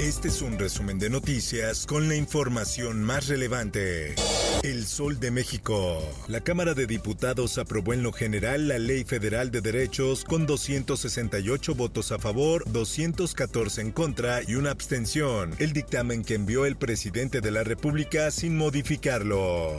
Este 0.00 0.28
es 0.28 0.40
un 0.40 0.58
resumen 0.58 0.98
de 0.98 1.10
noticias 1.10 1.84
con 1.84 2.08
la 2.08 2.16
información 2.16 3.04
más 3.04 3.28
relevante. 3.28 4.14
El 4.62 4.86
Sol 4.86 5.20
de 5.20 5.30
México. 5.30 6.00
La 6.26 6.40
Cámara 6.40 6.72
de 6.72 6.86
Diputados 6.86 7.58
aprobó 7.58 7.92
en 7.92 8.02
lo 8.02 8.10
general 8.10 8.66
la 8.66 8.78
Ley 8.78 9.04
Federal 9.04 9.50
de 9.50 9.60
Derechos 9.60 10.24
con 10.24 10.46
268 10.46 11.74
votos 11.74 12.12
a 12.12 12.18
favor, 12.18 12.64
214 12.72 13.82
en 13.82 13.92
contra 13.92 14.40
y 14.42 14.54
una 14.54 14.70
abstención. 14.70 15.54
El 15.58 15.74
dictamen 15.74 16.24
que 16.24 16.34
envió 16.34 16.64
el 16.64 16.76
presidente 16.76 17.42
de 17.42 17.50
la 17.50 17.62
República 17.62 18.30
sin 18.30 18.56
modificarlo. 18.56 19.76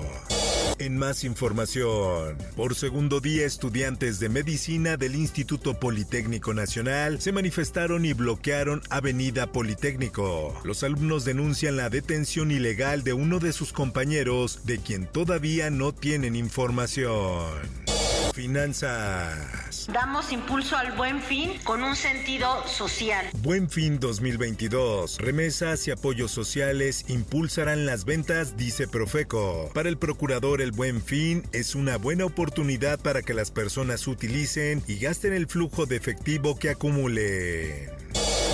En 0.80 0.98
más 0.98 1.24
información, 1.24 2.38
por 2.56 2.76
segundo 2.76 3.20
día 3.20 3.46
estudiantes 3.46 4.20
de 4.20 4.30
medicina 4.30 4.98
del 4.98 5.16
Instituto 5.16 5.80
Politécnico 5.80 6.54
Nacional 6.54 7.22
se 7.22 7.32
manifestaron 7.32 8.06
y 8.06 8.14
bloquearon 8.14 8.82
Avenida 8.90 9.52
Politécnico. 9.52 10.60
Los 10.64 10.84
alumnos 10.84 11.26
denuncian 11.26 11.78
la 11.78 11.90
detención 11.90 12.52
ilegal 12.52 13.04
de 13.04 13.14
uno 13.14 13.40
de 13.40 13.54
sus 13.54 13.74
compañeros 13.74 14.66
de 14.66 14.80
quien 14.80 15.06
todavía 15.06 15.70
no 15.70 15.94
tienen 15.94 16.36
información. 16.36 17.91
Finanzas. 18.34 19.88
Damos 19.92 20.32
impulso 20.32 20.78
al 20.78 20.94
buen 20.94 21.22
fin 21.22 21.52
con 21.64 21.84
un 21.84 21.96
sentido 21.96 22.66
social. 22.68 23.26
Buen 23.42 23.70
fin 23.70 24.00
2022. 24.00 25.18
Remesas 25.18 25.88
y 25.88 25.92
apoyos 25.92 26.32
sociales 26.32 27.06
impulsarán 27.08 27.86
las 27.86 28.06
ventas, 28.06 28.58
dice 28.58 28.88
Profeco. 28.88 29.70
Para 29.74 29.90
el 29.90 29.98
procurador, 29.98 30.62
el 30.62 30.72
buen 30.72 31.02
fin 31.02 31.44
es 31.52 31.76
una 31.76 31.98
buena 31.98 32.26
oportunidad 32.26 33.00
para 33.00 33.22
que 33.22 33.34
las 33.34 33.52
personas 33.52 34.08
utilicen 34.08 34.84
y 34.88 34.98
gasten 34.98 35.34
el 35.34 35.48
flujo 35.48 35.86
de 35.86 35.98
efectivo 35.98 36.58
que 36.58 36.70
acumulen. 36.70 37.90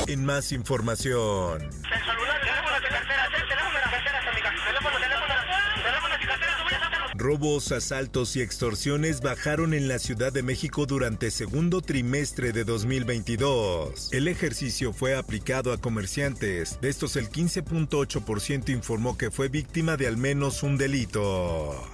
En 0.08 0.26
más 0.26 0.52
información. 0.52 1.70
Robos, 7.18 7.72
asaltos 7.72 8.36
y 8.36 8.42
extorsiones 8.42 9.22
bajaron 9.22 9.74
en 9.74 9.88
la 9.88 9.98
Ciudad 9.98 10.32
de 10.32 10.44
México 10.44 10.86
durante 10.86 11.32
segundo 11.32 11.82
trimestre 11.82 12.52
de 12.52 12.64
2022. 12.64 14.10
El 14.14 14.28
ejercicio 14.28 14.94
fue 14.94 15.16
aplicado 15.16 15.74
a 15.74 15.78
comerciantes. 15.78 16.80
De 16.80 16.90
estos, 16.90 17.16
el 17.16 17.30
15.8% 17.30 18.70
informó 18.70 19.18
que 19.18 19.32
fue 19.32 19.50
víctima 19.50 19.98
de 19.98 20.08
al 20.08 20.18
menos 20.18 20.62
un 20.62 20.78
delito. 20.78 21.90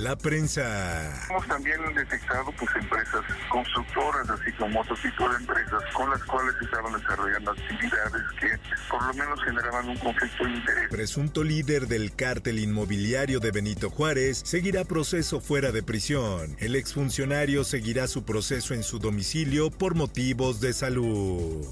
La 0.00 0.16
prensa. 0.16 1.26
Hemos 1.28 1.46
también 1.46 1.78
detectado 1.94 2.50
pues 2.58 2.70
empresas 2.74 3.20
constructoras, 3.50 4.30
así 4.30 4.50
como 4.52 4.80
otro 4.80 4.96
tipo 4.96 5.28
de 5.28 5.36
empresas 5.36 5.82
con 5.92 6.08
las 6.08 6.24
cuales 6.24 6.54
estaban 6.62 6.94
desarrollando 6.94 7.50
actividades 7.50 8.22
que 8.40 8.48
por 8.88 9.06
lo 9.06 9.12
menos 9.12 9.38
generaban 9.44 9.90
un 9.90 9.98
conflicto 9.98 10.44
de 10.44 10.52
interés. 10.52 10.88
Presunto 10.90 11.44
líder 11.44 11.86
del 11.86 12.16
cártel 12.16 12.60
inmobiliario 12.60 13.40
de 13.40 13.50
Benito 13.50 13.90
Juárez 13.90 14.40
seguirá 14.42 14.84
proceso 14.84 15.38
fuera 15.42 15.70
de 15.70 15.82
prisión. 15.82 16.56
El 16.60 16.76
exfuncionario 16.76 17.62
seguirá 17.62 18.06
su 18.06 18.24
proceso 18.24 18.72
en 18.72 18.82
su 18.82 19.00
domicilio 19.00 19.70
por 19.70 19.94
motivos 19.94 20.62
de 20.62 20.72
salud. 20.72 21.66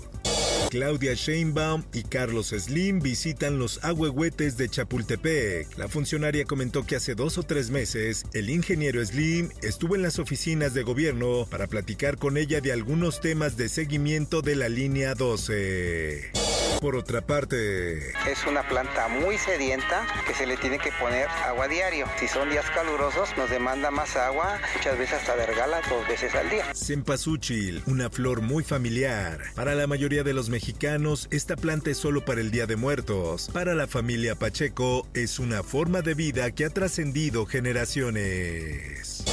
Claudia 0.71 1.15
Sheinbaum 1.15 1.83
y 1.93 2.03
Carlos 2.03 2.49
Slim 2.49 3.01
visitan 3.01 3.59
los 3.59 3.83
ahuehuetes 3.83 4.57
de 4.57 4.69
Chapultepec. 4.69 5.79
La 5.79 5.89
funcionaria 5.89 6.45
comentó 6.45 6.85
que 6.85 6.97
hace 6.97 7.15
dos 7.15 7.39
o 7.39 7.43
tres 7.43 7.71
meses 7.71 8.25
el 8.35 8.51
ingeniero 8.51 9.05
Slim 9.05 9.49
estuvo 9.63 9.95
en 9.95 10.03
las 10.03 10.19
oficinas 10.19 10.75
de 10.75 10.83
gobierno 10.83 11.47
para 11.51 11.67
platicar 11.67 12.19
con 12.19 12.37
ella 12.37 12.61
de 12.61 12.73
algunos 12.73 13.21
temas 13.21 13.57
de 13.57 13.69
seguimiento 13.69 14.43
de 14.43 14.57
la 14.57 14.69
línea 14.69 15.15
12. 15.15 16.33
Por 16.81 16.95
otra 16.95 17.21
parte, 17.21 18.11
es 18.31 18.47
una 18.47 18.67
planta 18.69 19.09
muy 19.09 19.37
sedienta 19.37 20.07
que 20.27 20.35
se 20.35 20.47
le 20.47 20.57
tiene 20.57 20.79
que 20.79 20.93
poner 20.93 21.27
agua 21.45 21.67
diario. 21.67 22.07
Si 22.21 22.29
son 22.29 22.51
días 22.51 22.67
calurosos, 22.71 23.37
nos 23.37 23.51
demanda 23.51 23.91
más 23.91 24.17
agua, 24.17 24.61
muchas 24.77 24.97
veces 24.97 25.15
hasta 25.15 25.37
de 25.37 25.47
regala 25.47 25.81
dos 25.89 26.07
veces 26.07 26.35
al 26.35 26.49
día. 26.51 26.65
Cempasúchil, 26.75 27.83
una 27.87 28.11
flor 28.11 28.43
muy 28.43 28.63
familiar. 28.63 29.39
Para 29.57 29.75
la 29.75 29.87
mayoría 29.87 30.23
de 30.23 30.35
los 30.35 30.51
mexicanos, 30.51 31.27
esta 31.31 31.57
planta 31.57 31.91
es 31.91 31.99
solo 31.99 32.25
para 32.25 32.41
el 32.41 32.51
Día 32.51 32.67
de 32.67 32.77
Muertos. 32.77 33.51
Para 33.53 33.75
la 33.75 33.87
familia 33.87 34.37
Pacheco, 34.37 35.07
es 35.15 35.39
una 35.39 35.63
forma 35.63 36.03
de 36.03 36.15
vida 36.15 36.51
que 36.53 36.65
ha 36.65 36.71
trascendido 36.71 37.47
generaciones. 37.47 39.25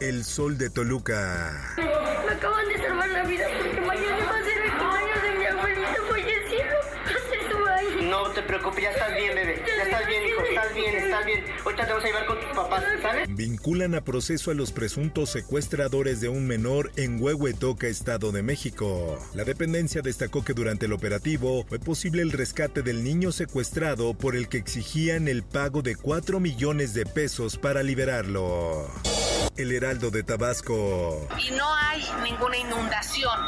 El 0.00 0.24
sol 0.24 0.58
de 0.58 0.70
Toluca. 0.70 1.74
Me 1.76 1.84
acaban 2.32 2.68
de 2.68 2.78
salvar 2.78 3.08
la 3.08 3.22
vida 3.24 3.46
porque 3.58 3.80
mañana 3.80 4.24
va 4.30 4.38
a 4.38 4.44
ser 4.44 4.51
No 8.22 8.30
te 8.30 8.42
preocupes, 8.42 8.84
ya 8.84 8.90
estás 8.90 9.14
bien, 9.16 9.34
bebé. 9.34 9.62
Ya 9.66 9.82
estás 9.82 10.06
bien, 10.06 10.22
hijo. 10.24 10.42
Estás 10.42 10.74
bien, 10.74 10.94
estás 10.94 11.26
bien. 11.26 11.44
Ahorita 11.64 11.84
te 11.84 11.90
vamos 11.90 12.04
a 12.04 12.06
llevar 12.06 12.26
con 12.26 12.40
tus 12.40 12.50
papás, 12.50 12.84
¿sabes? 13.02 13.34
Vinculan 13.34 13.94
a 13.96 14.00
proceso 14.04 14.52
a 14.52 14.54
los 14.54 14.70
presuntos 14.70 15.30
secuestradores 15.30 16.20
de 16.20 16.28
un 16.28 16.46
menor 16.46 16.92
en 16.96 17.20
Huehuetoca, 17.20 17.88
Estado 17.88 18.30
de 18.30 18.44
México. 18.44 19.18
La 19.34 19.42
dependencia 19.42 20.02
destacó 20.02 20.44
que 20.44 20.54
durante 20.54 20.86
el 20.86 20.92
operativo 20.92 21.64
fue 21.68 21.80
posible 21.80 22.22
el 22.22 22.30
rescate 22.30 22.82
del 22.82 23.02
niño 23.02 23.32
secuestrado 23.32 24.14
por 24.14 24.36
el 24.36 24.48
que 24.48 24.58
exigían 24.58 25.26
el 25.26 25.42
pago 25.42 25.82
de 25.82 25.96
4 25.96 26.38
millones 26.38 26.94
de 26.94 27.04
pesos 27.04 27.58
para 27.58 27.82
liberarlo. 27.82 28.86
El 29.56 29.72
Heraldo 29.72 30.10
de 30.10 30.22
Tabasco. 30.22 31.28
Y 31.38 31.50
no 31.52 31.74
hay 31.74 32.02
ninguna 32.22 32.56
inundación. 32.56 33.38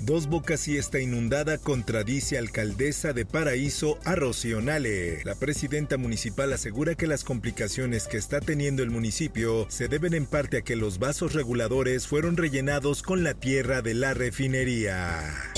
Dos 0.00 0.26
Bocas 0.26 0.68
y 0.68 0.76
está 0.76 1.00
inundada 1.00 1.58
contradice 1.58 2.38
alcaldesa 2.38 3.12
de 3.12 3.24
Paraíso 3.24 3.98
a. 4.04 5.22
La 5.24 5.34
presidenta 5.34 5.96
municipal 5.96 6.52
asegura 6.52 6.94
que 6.94 7.06
las 7.06 7.24
complicaciones 7.24 8.08
que 8.08 8.16
está 8.16 8.40
teniendo 8.40 8.82
el 8.82 8.90
municipio 8.90 9.66
se 9.70 9.88
deben 9.88 10.14
en 10.14 10.26
parte 10.26 10.58
a 10.58 10.62
que 10.62 10.76
los 10.76 10.98
vasos 10.98 11.32
reguladores 11.32 12.06
fueron 12.06 12.36
rellenados 12.36 13.02
con 13.02 13.24
la 13.24 13.34
tierra 13.34 13.82
de 13.82 13.94
la 13.94 14.14
refinería. 14.14 15.53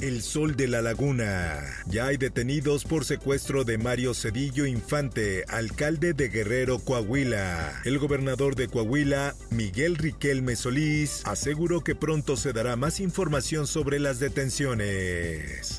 El 0.00 0.22
Sol 0.22 0.56
de 0.56 0.66
la 0.66 0.80
Laguna. 0.80 1.62
Ya 1.86 2.06
hay 2.06 2.16
detenidos 2.16 2.84
por 2.84 3.04
secuestro 3.04 3.64
de 3.64 3.76
Mario 3.76 4.14
Cedillo 4.14 4.64
Infante, 4.64 5.44
alcalde 5.48 6.14
de 6.14 6.30
Guerrero, 6.30 6.78
Coahuila. 6.78 7.82
El 7.84 7.98
gobernador 7.98 8.56
de 8.56 8.68
Coahuila, 8.68 9.34
Miguel 9.50 9.96
Riquelme 9.96 10.56
Solís, 10.56 11.20
aseguró 11.26 11.82
que 11.82 11.94
pronto 11.94 12.38
se 12.38 12.54
dará 12.54 12.76
más 12.76 12.98
información 12.98 13.66
sobre 13.66 13.98
las 13.98 14.20
detenciones. 14.20 15.76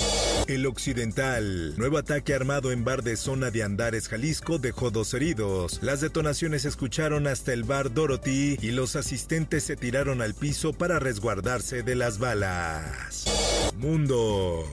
El 0.47 0.67
Occidental. 0.67 1.75
Nuevo 1.77 1.97
ataque 1.97 2.35
armado 2.35 2.71
en 2.71 2.83
bar 2.83 3.01
de 3.01 3.17
zona 3.17 3.49
de 3.49 3.63
Andares, 3.63 4.07
Jalisco, 4.07 4.59
dejó 4.59 4.91
dos 4.91 5.15
heridos. 5.15 5.79
Las 5.81 5.99
detonaciones 5.99 6.65
escucharon 6.65 7.25
hasta 7.25 7.53
el 7.53 7.63
bar 7.63 7.91
Dorothy 7.91 8.59
y 8.61 8.71
los 8.71 8.95
asistentes 8.95 9.63
se 9.63 9.75
tiraron 9.75 10.21
al 10.21 10.35
piso 10.35 10.73
para 10.73 10.99
resguardarse 10.99 11.81
de 11.81 11.95
las 11.95 12.19
balas. 12.19 13.25
Mundo. 13.77 14.65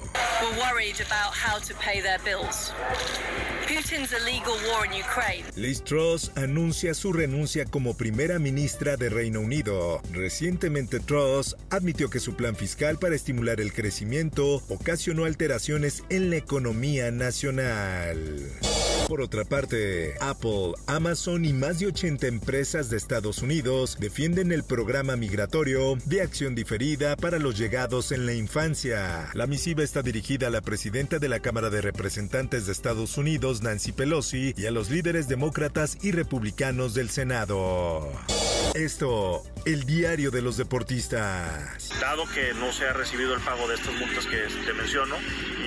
Liz 5.57 5.85
Truss 5.85 6.31
anuncia 6.37 6.95
su 6.95 7.13
renuncia 7.13 7.65
como 7.65 7.97
primera 7.97 8.39
ministra 8.39 8.97
de 8.97 9.09
Reino 9.09 9.41
Unido. 9.41 10.01
Recientemente 10.13 11.01
Truss 11.01 11.57
admitió 11.71 12.09
que 12.09 12.21
su 12.21 12.35
plan 12.35 12.57
fiscal 12.57 12.99
para 12.99 13.15
estimular 13.15 13.61
el 13.61 13.73
crecimiento 13.73 14.63
ocasionó 14.69 15.25
alteraciones 15.25 16.05
en 16.09 16.31
la 16.31 16.37
economía 16.37 17.11
nacional. 17.11 18.51
Por 19.09 19.23
otra 19.23 19.47
parte, 19.47 20.17
Apple, 20.21 20.75
Amazon 20.87 21.47
y 21.47 21.55
más 21.55 21.79
de 21.79 21.87
80 21.87 22.27
empresas 22.27 22.91
de 22.91 22.99
Estados 22.99 23.39
Unidos 23.39 23.97
defienden 23.99 24.53
el 24.53 24.65
programa 24.65 25.17
migratorio 25.17 25.97
de 26.05 26.21
acción 26.21 26.55
diferida 26.55 27.17
para 27.17 27.39
los 27.39 27.57
llegados 27.57 28.13
en 28.13 28.27
la 28.27 28.35
infancia. 28.35 29.31
La 29.33 29.47
misiva 29.47 29.83
está 29.83 30.03
dirigida 30.03 30.49
a 30.49 30.51
la 30.51 30.61
presidenta 30.61 31.19
de 31.19 31.31
la 31.31 31.41
Cámara 31.41 31.71
de 31.71 31.81
Representantes 31.81 32.67
de 32.67 32.73
Estados 32.73 33.17
Unidos, 33.17 33.63
Nancy 33.63 33.93
Pelosi, 33.93 34.53
y 34.59 34.67
a 34.67 34.71
los 34.71 34.91
líderes 34.91 35.27
demócratas 35.27 35.97
y 36.03 36.13
republicanos 36.13 36.93
del 36.93 37.09
Senado. 37.09 38.13
Esto 38.75 39.43
El 39.65 39.85
diario 39.85 40.31
de 40.31 40.43
los 40.43 40.59
deportistas. 40.59 41.89
Dado 41.99 42.25
que 42.35 42.53
no 42.53 42.73
se 42.73 42.85
ha 42.85 42.93
recibido 42.93 43.35
el 43.35 43.41
pago 43.41 43.67
de 43.69 43.77
estas 43.77 43.95
multas 43.95 44.27
que 44.27 44.37
te 44.67 44.75
menciono 44.75 45.17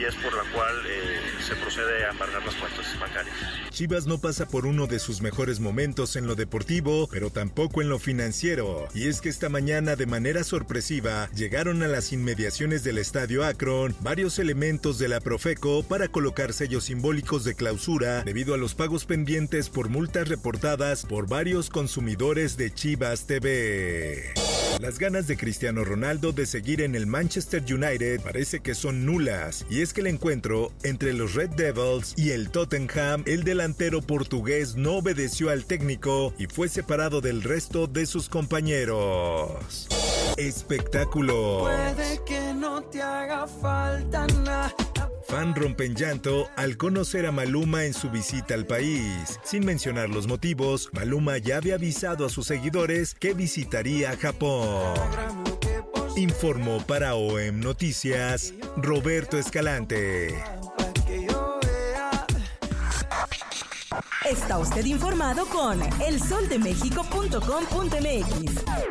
es 0.05 0.15
por 0.15 0.33
la 0.33 0.49
cual 0.51 0.75
eh, 0.87 1.19
se 1.45 1.55
procede 1.55 2.05
a 2.05 2.11
embargar 2.11 2.43
las 2.45 2.55
cuentas 2.55 2.99
bancarias. 2.99 3.35
Chivas 3.69 4.07
no 4.07 4.19
pasa 4.19 4.47
por 4.47 4.65
uno 4.65 4.87
de 4.87 4.99
sus 4.99 5.21
mejores 5.21 5.59
momentos 5.59 6.15
en 6.15 6.27
lo 6.27 6.35
deportivo, 6.35 7.07
pero 7.11 7.29
tampoco 7.29 7.81
en 7.81 7.89
lo 7.89 7.99
financiero. 7.99 8.87
Y 8.93 9.07
es 9.07 9.21
que 9.21 9.29
esta 9.29 9.49
mañana 9.49 9.95
de 9.95 10.05
manera 10.05 10.43
sorpresiva 10.43 11.29
llegaron 11.35 11.83
a 11.83 11.87
las 11.87 12.13
inmediaciones 12.13 12.83
del 12.83 12.97
estadio 12.97 13.43
Akron 13.43 13.95
varios 14.01 14.39
elementos 14.39 14.97
de 14.97 15.07
la 15.07 15.19
Profeco 15.19 15.83
para 15.83 16.07
colocar 16.07 16.53
sellos 16.53 16.85
simbólicos 16.85 17.43
de 17.43 17.55
clausura 17.55 18.23
debido 18.23 18.53
a 18.53 18.57
los 18.57 18.75
pagos 18.75 19.05
pendientes 19.05 19.69
por 19.69 19.89
multas 19.89 20.27
reportadas 20.27 21.05
por 21.05 21.27
varios 21.27 21.69
consumidores 21.69 22.57
de 22.57 22.73
Chivas 22.73 23.27
TV. 23.27 24.33
Las 24.81 24.97
ganas 24.97 25.27
de 25.27 25.37
Cristiano 25.37 25.83
Ronaldo 25.83 26.31
de 26.31 26.47
seguir 26.47 26.81
en 26.81 26.95
el 26.95 27.05
Manchester 27.05 27.61
United 27.61 28.19
parece 28.19 28.61
que 28.61 28.73
son 28.73 29.05
nulas, 29.05 29.63
y 29.69 29.81
es 29.81 29.93
que 29.93 30.01
el 30.01 30.07
encuentro 30.07 30.71
entre 30.81 31.13
los 31.13 31.35
Red 31.35 31.51
Devils 31.51 32.15
y 32.17 32.31
el 32.31 32.49
Tottenham, 32.49 33.21
el 33.27 33.43
delantero 33.43 34.01
portugués 34.01 34.75
no 34.77 34.93
obedeció 34.93 35.51
al 35.51 35.65
técnico 35.65 36.33
y 36.39 36.47
fue 36.47 36.67
separado 36.67 37.21
del 37.21 37.43
resto 37.43 37.85
de 37.85 38.07
sus 38.07 38.27
compañeros. 38.27 39.87
Espectáculo. 40.37 41.59
Puede 41.59 42.19
que 42.25 42.51
no 42.55 42.81
te 42.81 43.03
haga 43.03 43.45
falta 43.45 44.25
nada. 44.43 44.73
Fan 45.31 45.55
rompen 45.55 45.95
llanto 45.95 46.51
al 46.57 46.75
conocer 46.75 47.25
a 47.25 47.31
Maluma 47.31 47.85
en 47.85 47.93
su 47.93 48.09
visita 48.09 48.53
al 48.53 48.65
país. 48.65 49.39
Sin 49.45 49.65
mencionar 49.65 50.09
los 50.09 50.27
motivos, 50.27 50.89
Maluma 50.91 51.37
ya 51.37 51.55
había 51.55 51.75
avisado 51.75 52.25
a 52.25 52.29
sus 52.29 52.47
seguidores 52.47 53.15
que 53.15 53.33
visitaría 53.33 54.17
Japón. 54.17 54.93
Informó 56.17 56.85
para 56.85 57.15
OEM 57.15 57.61
Noticias 57.61 58.53
Roberto 58.75 59.37
Escalante. 59.37 60.35
Está 64.29 64.57
usted 64.57 64.83
informado 64.83 65.45
con 65.45 65.79
elsoldemexico.com.mx. 66.01 68.90